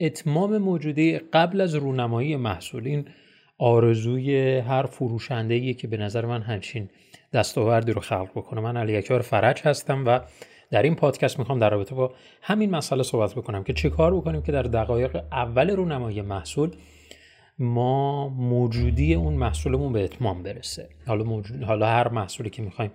اتمام 0.00 0.58
موجودی 0.58 1.18
قبل 1.18 1.60
از 1.60 1.74
رونمایی 1.74 2.36
محصولین 2.36 3.04
آرزوی 3.58 4.58
هر 4.58 4.86
فروشنده 4.86 5.74
که 5.74 5.88
به 5.88 5.96
نظر 5.96 6.26
من 6.26 6.42
همچین 6.42 6.88
دستاوردی 7.32 7.92
رو 7.92 8.00
خلق 8.00 8.30
بکنه. 8.30 8.60
من 8.60 8.76
علی 8.76 8.96
اکبر 8.96 9.18
فرج 9.18 9.60
هستم 9.64 10.06
و 10.06 10.20
در 10.70 10.82
این 10.82 10.94
پادکست 10.94 11.38
می‌خوام 11.38 11.58
در 11.58 11.70
رابطه 11.70 11.94
با 11.94 12.14
همین 12.42 12.70
مسئله 12.70 13.02
صحبت 13.02 13.34
بکنم 13.34 13.64
که 13.64 13.72
چه 13.72 13.90
کار 13.90 14.14
بکنیم 14.16 14.42
که 14.42 14.52
در 14.52 14.62
دقایق 14.62 15.16
اول 15.32 15.70
رونمایی 15.70 16.22
محصول 16.22 16.70
ما 17.58 18.28
موجودی 18.28 19.14
اون 19.14 19.34
محصولمون 19.34 19.92
به 19.92 20.04
اتمام 20.04 20.42
برسه. 20.42 20.88
حالا, 21.06 21.24
موجود... 21.24 21.62
حالا 21.62 21.86
هر 21.86 22.08
محصولی 22.08 22.50
که 22.50 22.62
می‌خوایم 22.62 22.90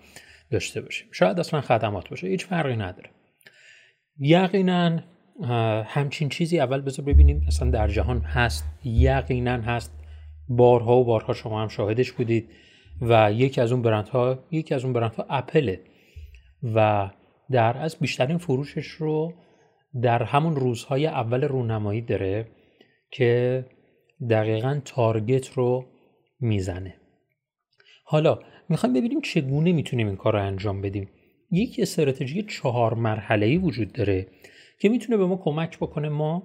داشته 0.51 0.81
باشیم. 0.81 1.07
شاید 1.11 1.39
اصلا 1.39 1.61
خدمات 1.61 2.09
باشه. 2.09 2.27
هیچ 2.27 2.45
فرقی 2.45 2.75
نداره. 2.75 3.09
یقینا 4.19 4.99
همچین 5.85 6.29
چیزی 6.29 6.59
اول 6.59 6.81
بذار 6.81 7.05
ببینیم. 7.05 7.45
اصلا 7.47 7.69
در 7.71 7.87
جهان 7.87 8.19
هست 8.19 8.65
یقینا 8.83 9.61
هست. 9.61 9.91
بارها 10.49 10.97
و 10.97 11.05
بارها 11.05 11.33
شما 11.33 11.61
هم 11.61 11.67
شاهدش 11.67 12.11
بودید 12.11 12.49
و 13.01 13.31
یکی 13.31 13.61
از 13.61 13.71
اون 13.71 13.81
برندها 13.81 14.39
یکی 14.51 14.73
از 14.73 14.83
اون 14.83 14.93
برندها 14.93 15.25
اپله 15.29 15.79
و 16.75 17.09
در 17.51 17.77
از 17.77 17.95
بیشترین 17.99 18.37
فروشش 18.37 18.87
رو 18.87 19.33
در 20.01 20.23
همون 20.23 20.55
روزهای 20.55 21.07
اول 21.07 21.43
رونمایی 21.43 22.01
داره 22.01 22.47
که 23.11 23.65
دقیقا 24.29 24.81
تارگت 24.85 25.49
رو 25.49 25.85
می‌زنه. 26.39 26.95
حالا 28.05 28.39
می‌خوایم 28.69 28.95
ببینیم 28.95 29.21
چگونه 29.21 29.71
می‌تونیم 29.71 30.07
این 30.07 30.15
کار 30.15 30.33
رو 30.33 30.41
انجام 30.41 30.81
بدیم. 30.81 31.09
یک 31.51 31.79
استراتژی 31.79 32.43
چهار 32.43 32.93
مرحله 32.93 33.45
ای 33.45 33.57
وجود 33.57 33.93
داره. 33.93 34.27
که 34.79 34.89
می‌تونه 34.89 35.17
به 35.17 35.25
ما 35.25 35.35
کمک 35.35 35.77
بکنه. 35.77 36.09
ما 36.09 36.43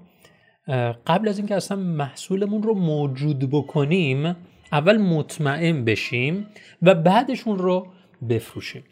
قبل 1.06 1.28
از 1.28 1.38
اینکه 1.38 1.54
اصلا 1.54 1.76
محصولمون 1.76 2.62
رو 2.62 2.74
موجود 2.74 3.50
بکنیم 3.50 4.36
اول 4.72 4.98
مطمئن 4.98 5.84
بشیم 5.84 6.46
و 6.82 6.94
بعدشون 6.94 7.58
رو 7.58 7.86
بفروشیم. 8.28 8.84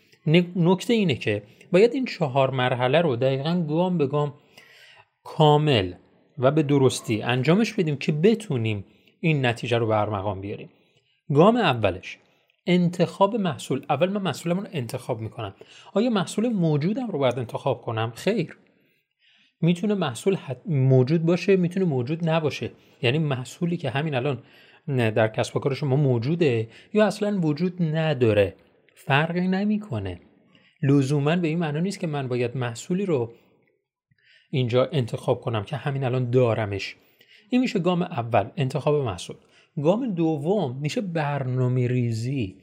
نکته 0.56 0.92
اینه 0.92 1.14
که 1.14 1.42
باید 1.72 1.94
این 1.94 2.04
چهار 2.04 2.50
مرحله 2.50 3.00
رو 3.00 3.16
دقیقا 3.16 3.64
گام 3.68 3.98
به 3.98 4.06
گام 4.06 4.34
کامل 5.24 5.92
و 6.38 6.50
به 6.50 6.62
درستی 6.62 7.22
انجامش 7.22 7.72
بدیم 7.72 7.96
که 7.96 8.12
بتونیم 8.12 8.84
این 9.20 9.46
نتیجه 9.46 9.78
رو 9.78 9.86
به 9.86 10.04
مقام 10.04 10.40
بیاریم. 10.40 10.70
گام 11.34 11.56
اولش 11.56 12.18
انتخاب 12.66 13.36
محصول. 13.36 13.84
اول 13.90 14.08
من 14.08 14.22
محصولمون 14.22 14.64
رو 14.64 14.70
انتخاب 14.72 15.20
می‌کنم. 15.20 15.54
آیا 15.94 16.10
محصول 16.10 16.48
موجودم 16.48 17.06
رو 17.06 17.18
باید 17.18 17.38
انتخاب 17.38 17.82
کنم؟ 17.82 18.12
خیر. 18.14 18.56
می‌تونه 19.60 19.94
محصول 19.94 20.36
موجود 20.66 21.22
باشه 21.22 21.56
می‌تونه 21.56 21.86
موجود 21.86 22.28
نباشه. 22.28 22.70
یعنی 23.02 23.18
محصولی 23.18 23.76
که 23.76 23.90
همین 23.90 24.14
الان 24.14 24.42
در 24.88 25.28
کسب 25.28 25.56
و 25.56 25.60
کار 25.60 25.74
شما 25.74 25.96
موجوده 25.96 26.68
یا 26.92 27.06
اصلا 27.06 27.40
وجود 27.40 27.82
نداره. 27.82 28.54
فرقی 28.94 29.48
نمی‌کنه. 29.48 30.20
لزوما 30.82 31.36
به 31.36 31.48
این 31.48 31.58
معنا 31.58 31.80
نیست 31.80 32.00
که 32.00 32.06
من 32.06 32.28
باید 32.28 32.56
محصولی 32.56 33.06
رو 33.06 33.32
اینجا 34.50 34.88
انتخاب 34.92 35.40
کنم 35.40 35.64
که 35.64 35.76
همین 35.76 36.04
الان 36.04 36.30
دارمش. 36.30 36.96
این 37.50 37.60
میشه 37.60 37.78
گام 37.78 38.02
اول 38.02 38.48
انتخاب 38.56 38.94
محصول. 38.94 39.36
گام 39.82 40.14
دوم 40.14 40.78
میشه 40.80 41.00
برنامه 41.00 41.88
ریزی. 41.88 42.56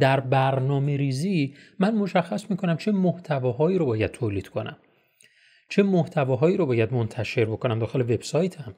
در 0.00 0.20
برنامه 0.20 0.96
ریزی 0.96 1.54
من 1.78 1.94
مشخص 1.94 2.50
می‌کنم 2.50 2.76
چه 2.76 2.92
محتواهایی 2.92 3.78
رو 3.78 3.86
باید 3.86 4.10
تولید 4.10 4.48
کنم. 4.48 4.76
چه 5.68 5.82
محتواهایی 5.82 6.56
رو 6.56 6.66
باید 6.66 6.92
منتشر 6.92 7.44
بکنم 7.44 7.78
داخل 7.78 8.00
وبسایتم؟ 8.00 8.74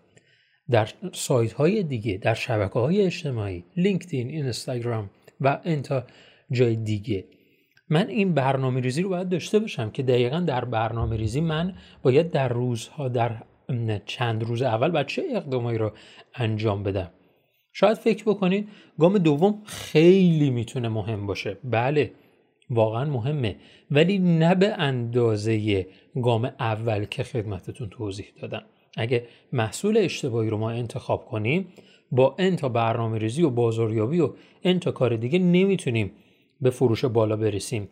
در 0.71 0.89
سایت 1.13 1.53
های 1.53 1.83
دیگه 1.83 2.19
در 2.23 2.35
شبکه 2.35 2.79
های 2.79 3.03
اجتماعی 3.03 3.65
لینکدین 3.77 4.29
اینستاگرام 4.29 5.11
و 5.41 5.61
انتا 5.65 6.05
جای 6.51 6.77
دیگه. 6.77 7.25
من 7.89 8.09
این 8.09 8.35
برنامه 8.35 8.81
ریزی 8.81 9.03
رو 9.03 9.09
باید 9.09 9.29
داشته 9.29 9.59
باشم 9.59 9.91
که 9.91 10.03
دقیقا 10.03 10.41
در 10.41 10.65
برنامه 10.65 11.17
ریزی 11.17 11.41
من 11.41 11.75
باید 12.03 12.31
در 12.31 12.49
روزها 12.49 13.09
در 13.09 13.43
چند 14.07 14.43
روز 14.45 14.63
اول 14.63 14.91
باید 14.91 15.07
چه 15.07 15.23
اقدامایی 15.35 15.79
رو 15.79 15.93
انجام 16.35 16.83
بدم؟ 16.83 17.11
شاید 17.73 17.97
فکر 17.97 18.25
بکنید 18.25 18.69
گام 18.99 19.19
دوم 19.19 19.63
خیلی 19.65 20.51
می‌تونه 20.51 20.89
مهم 20.89 21.27
باشه. 21.27 21.57
بله. 21.65 22.13
واقعا 22.71 23.05
مهمه. 23.05 23.57
ولی 23.91 24.19
نه 24.19 24.55
به 24.55 24.73
اندازه 24.73 25.87
گام 26.23 26.45
اول 26.45 27.05
که 27.05 27.23
خدمتتون 27.23 27.89
توضیح 27.89 28.27
دادم. 28.43 28.63
اگه 28.97 29.27
محصول 29.53 29.97
اشتباهی 29.97 30.51
رو 30.51 30.59
ما 30.59 30.71
انتخاب 30.71 31.27
کنیم 31.27 31.69
با 32.11 32.37
انتا 32.39 32.69
برنامه 32.69 33.19
ریزی 33.19 33.43
و 33.43 33.51
بازاریابی 33.51 34.21
و 34.21 34.31
انتا 34.63 34.91
کار 34.91 35.17
دیگه 35.17 35.39
نمی‌تونیم 35.39 36.13
به 36.61 36.71
فروش 36.71 37.05
بالا 37.05 37.37
برسیم. 37.37 37.89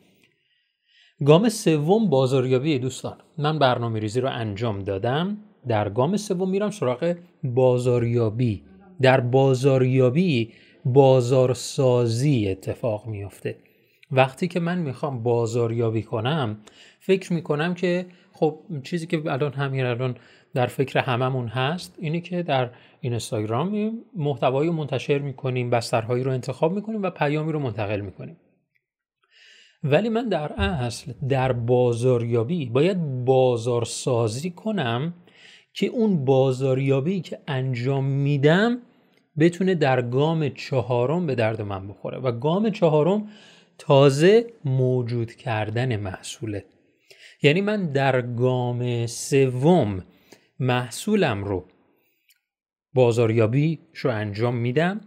گام 1.26 1.48
سوم 1.48 2.10
بازاریابی 2.10 2.78
دوستان. 2.78 3.16
من 3.38 3.58
برنامه 3.58 4.00
ریزی 4.00 4.20
رو 4.20 4.28
انجام 4.32 4.82
دادم. 4.82 5.38
در 5.68 5.88
گام 5.88 6.16
سوم 6.16 6.50
میرم 6.50 6.70
سراغ 6.70 7.16
بازاریابی. 7.44 8.62
در 9.02 9.20
بازاریابی 9.20 10.52
بازارسازی 10.84 12.48
اتفاق 12.48 13.06
میافته. 13.06 13.56
وقتی 14.10 14.48
که 14.48 14.60
من 14.60 14.78
می‌خوام 14.78 15.22
بازاریابی 15.22 16.02
کنم 16.02 16.56
فکر 17.00 17.32
می‌کنم 17.32 17.74
که 17.74 18.06
خب 18.32 18.58
چیزی 18.82 19.06
که 19.06 19.22
الان 19.26 19.52
همین 19.52 19.84
الان 19.84 20.16
در 20.54 20.66
فکر 20.66 20.98
هممون 20.98 21.48
هست 21.48 21.94
اینه 21.98 22.20
که 22.20 22.42
در 22.42 22.70
اینستاگرام 23.00 23.92
محتوایی 24.16 24.70
منتشر 24.70 25.18
می‌کنیم 25.18 25.70
بسترهایی 25.70 26.24
رو 26.24 26.32
انتخاب 26.32 26.72
می‌کنیم 26.72 27.02
و 27.02 27.10
پیامی 27.10 27.52
رو 27.52 27.58
منتقل 27.58 28.00
می‌کنیم. 28.00 28.36
ولی 29.84 30.08
من 30.08 30.28
در 30.28 30.52
اصل 30.52 31.12
در 31.28 31.52
بازاریابی 31.52 32.66
باید 32.66 33.24
بازارسازی 33.24 34.50
کنم 34.50 35.14
که 35.72 35.86
اون 35.86 36.24
بازاریابی 36.24 37.20
که 37.20 37.38
انجام 37.48 38.04
میدم 38.04 38.78
بتونه 39.38 39.74
در 39.74 40.02
گام 40.02 40.48
چهارم 40.48 41.26
به 41.26 41.34
درد 41.34 41.62
من 41.62 41.88
بخوره. 41.88 42.18
و 42.18 42.32
گام 42.32 42.70
چهارم 42.70 43.28
تازه 43.78 44.46
موجود 44.64 45.34
کردن 45.34 45.96
محصوله. 45.96 46.64
یعنی 47.42 47.60
من 47.60 47.92
در 47.92 48.22
گام 48.22 49.06
سوم 49.06 50.04
محصولم 50.60 51.44
رو 51.44 51.64
بازاریابی 52.94 53.78
شو 53.92 54.08
انجام 54.08 54.56
میدم 54.56 55.00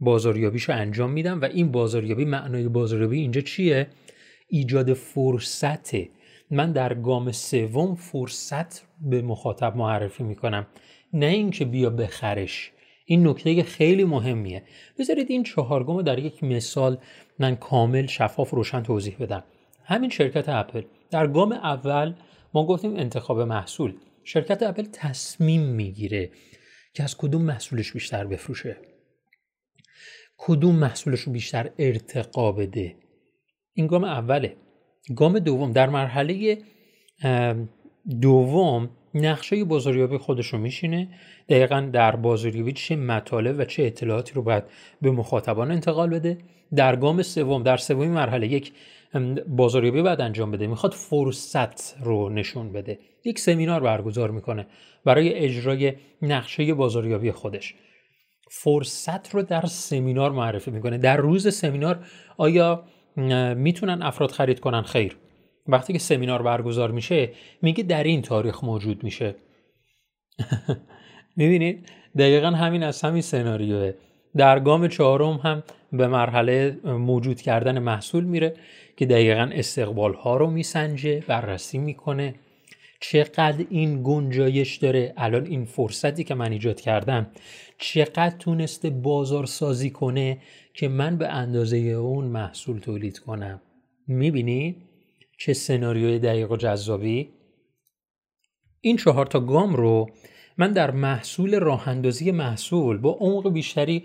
بازاریابیشو 0.00 0.72
انجام 0.72 1.10
میدم 1.10 1.40
و 1.40 1.44
این 1.44 1.72
بازاریابی 1.72 2.24
معنای 2.24 2.68
بازاریابی 2.68 3.20
اینجا 3.20 3.40
چیه؟ 3.40 3.86
ایجاد 4.48 4.92
فرصته 4.92 6.08
من 6.50 6.72
در 6.72 6.94
گام 6.94 7.32
سوم 7.32 7.94
فرصت 7.94 8.82
به 9.00 9.22
مخاطب 9.22 9.76
معرفی 9.76 10.22
می‌کنم. 10.22 10.66
نه 11.12 11.26
اینکه 11.26 11.64
بیا 11.64 11.90
بخرش. 11.90 12.72
این 13.04 13.28
نکته 13.28 13.62
خیلی 13.62 14.04
مهمیه. 14.04 14.62
بذارید 14.98 15.30
این 15.30 15.42
چهار 15.42 15.84
گام 15.84 16.02
در 16.02 16.18
یک 16.18 16.44
مثال 16.44 16.98
من 17.38 17.56
کامل 17.56 18.06
شفاف 18.06 18.50
روشن 18.50 18.82
توضیح 18.82 19.16
بدم. 19.20 19.44
همین 19.84 20.10
شرکت 20.10 20.48
اپل. 20.48 20.82
در 21.10 21.26
گام 21.26 21.52
اول 21.52 22.14
ما 22.54 22.66
گفتیم 22.66 22.96
انتخاب 22.96 23.40
محصول. 23.40 23.94
شرکت 24.24 24.62
اپل 24.62 24.84
تصمیم 24.92 25.60
می‌گیره 25.60 26.30
که 26.94 27.02
از 27.02 27.16
کدوم 27.16 27.42
محصولش 27.42 27.92
بیشتر 27.92 28.26
بفروشه. 28.26 28.76
کدوم 30.36 30.76
محصولش 30.76 31.20
رو 31.20 31.32
بیشتر 31.32 31.70
ارتقا 31.78 32.52
بده. 32.52 32.96
این 33.72 33.86
گام 33.86 34.04
اوله. 34.04 34.56
گام 35.16 35.38
دوم. 35.38 35.72
در 35.72 35.88
مرحله 35.88 36.58
دوم 38.20 38.90
نقشه 39.14 39.64
بازاریابی 39.64 40.18
خودش 40.18 40.46
رو 40.46 40.58
میشینه. 40.58 41.08
دقیقا 41.48 41.90
در 41.92 42.16
بازاریابی 42.16 42.72
چه 42.72 42.96
مطالب 42.96 43.58
و 43.58 43.64
چه 43.64 43.82
اطلاعاتی 43.82 44.32
رو 44.34 44.42
باید 44.42 44.64
به 45.02 45.10
مخاطبان 45.10 45.70
انتقال 45.70 46.10
بده. 46.10 46.38
در 46.76 46.96
گام 46.96 47.22
سوم 47.22 47.62
در 47.62 47.76
سومین 47.76 48.10
مرحله 48.10 48.46
یک 48.46 48.72
بازاریابی 49.48 50.02
باید 50.02 50.20
انجام 50.20 50.50
بده. 50.50 50.66
می‌خواد 50.66 50.92
فرصت 50.92 52.02
رو 52.02 52.28
نشون 52.28 52.72
بده. 52.72 52.98
یک 53.24 53.38
سمینار 53.38 53.80
برگزار 53.80 54.30
می‌کنه 54.30 54.66
برای 55.04 55.34
اجرای 55.34 55.92
نقشه 56.22 56.74
بازاریابی 56.74 57.30
خودش. 57.30 57.74
فرصت 58.50 59.34
رو 59.34 59.42
در 59.42 59.66
سمینار 59.66 60.30
معرفی 60.30 60.70
می‌کنه. 60.70 60.98
در 60.98 61.16
روز 61.16 61.54
سمینار 61.54 61.98
آیا 62.36 62.84
می‌تونن 63.56 64.02
افراد 64.02 64.30
خرید 64.30 64.60
کنن؟ 64.60 64.82
خیر. 64.82 65.16
وقتی 65.66 65.92
که 65.92 65.98
سمینار 65.98 66.42
برگزار 66.42 66.90
میشه 66.90 67.32
میگه 67.62 67.82
در 67.84 68.02
این 68.02 68.22
تاریخ 68.22 68.64
موجود 68.64 69.04
میشه. 69.04 69.34
می‌بینید؟ 71.36 71.88
دقیقا 72.18 72.50
همین 72.50 72.82
از 72.82 73.02
همین 73.02 73.22
سناریوه. 73.22 73.92
در 74.36 74.60
گام 74.60 74.88
چهارم 74.88 75.40
هم 75.42 75.62
به 75.92 76.06
مرحله 76.06 76.78
موجود 76.84 77.40
کردن 77.40 77.78
محصول 77.78 78.24
میره 78.24 78.54
که 78.96 79.06
دقیقا 79.06 79.50
استقبال 79.52 80.14
ها 80.14 80.36
رو 80.36 80.50
میسنجه 80.50 81.24
بررسی 81.28 81.78
می‌کنه. 81.78 82.34
چقدر 83.00 83.64
این 83.70 84.02
گنجایش 84.02 84.76
داره؟ 84.76 85.14
الان 85.16 85.46
این 85.46 85.64
فرصتی 85.64 86.24
که 86.24 86.34
من 86.34 86.52
ایجاد 86.52 86.80
کردم 86.80 87.26
چقدر 87.78 88.36
تونسته 88.38 88.90
بازار 88.90 89.46
سازی 89.46 89.90
کنه 89.90 90.38
که 90.74 90.88
من 90.88 91.16
به 91.16 91.28
اندازه 91.28 91.76
اون 91.76 92.24
محصول 92.24 92.78
تولید 92.78 93.18
کنم؟ 93.18 93.60
می‌بینی؟ 94.06 94.76
چه 95.38 95.52
سناریوی 95.52 96.18
دقیق 96.18 96.50
و 96.50 96.56
جذابی؟ 96.56 97.28
این 98.80 98.96
چهار 98.96 99.26
تا 99.26 99.40
گام 99.40 99.76
رو 99.76 100.10
من 100.58 100.72
در 100.72 100.90
محصول 100.90 101.60
راه 101.60 101.88
اندازی 101.88 102.30
محصول 102.30 102.98
با 102.98 103.10
عمق 103.10 103.52
بیشتری 103.52 104.04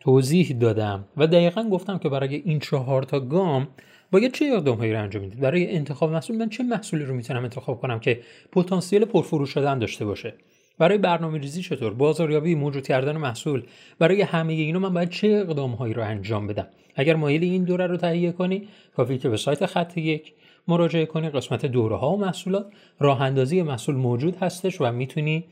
توضیح 0.00 0.58
دادم 0.58 1.08
و 1.16 1.26
دقیقا 1.26 1.62
گفتم 1.62 1.98
که 1.98 2.08
برای 2.08 2.34
این 2.34 2.58
چهار 2.58 3.02
تا 3.02 3.20
گام 3.20 3.68
باید 4.12 4.32
چه 4.32 4.44
اقدام 4.44 4.78
هایی 4.78 4.92
رو 4.92 5.02
انجام 5.02 5.22
می‌دید 5.22 5.40
برای 5.40 5.76
انتخاب 5.76 6.12
محصول 6.12 6.36
من 6.36 6.48
چه 6.48 6.62
محصولی 6.62 7.04
رو 7.04 7.14
می‌تونم 7.14 7.42
انتخاب 7.42 7.80
کنم 7.80 8.00
که 8.00 8.22
پتانسیل 8.52 9.04
پرفروش 9.04 9.50
شدن 9.50 9.78
داشته 9.78 10.04
باشه؟ 10.04 10.34
برای 10.78 10.98
برنامه 10.98 11.38
ریزی 11.38 11.62
چطور؟ 11.62 11.94
بازاریابی 11.94 12.54
موجود 12.54 12.86
کردن 12.86 13.16
محصول. 13.16 13.62
برای 13.98 14.22
همه 14.22 14.52
اینا 14.52 14.78
من 14.78 14.94
باید 14.94 15.10
چه 15.10 15.28
اقدام 15.28 15.72
هایی 15.72 15.94
رو 15.94 16.02
انجام 16.02 16.46
بدم؟ 16.46 16.66
اگر 16.94 17.16
مایل 17.16 17.42
این 17.42 17.64
دوره 17.64 17.86
رو 17.86 17.96
تهیه 17.96 18.32
کنی 18.32 18.68
کافی 18.96 19.18
که 19.18 19.28
به 19.28 19.36
سایت 19.36 19.66
خط 19.66 19.98
یک 19.98 20.32
مراجعه 20.68 21.06
کنی. 21.06 21.30
قسمت 21.30 21.66
دوره 21.66 21.96
ها 21.96 22.12
و 22.12 22.16
محصولات 22.16 22.66
راه 23.00 23.22
اندازی 23.22 23.62
محصول 23.62 23.94
موجود 23.94 24.36
هستش 24.36 24.80
و 24.80 24.92
می‌تونی 24.92 25.44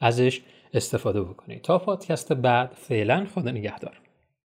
ازش 0.00 0.40
استفاده 0.74 1.22
بکنی. 1.22 1.58
تا 1.58 1.78
پادکست 1.78 2.32
بعد 2.32 2.72
فعلا 2.72 3.26
خدا 3.34 3.50
نگهدار. 3.50 4.05